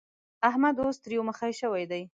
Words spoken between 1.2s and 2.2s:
مخی شوی دی.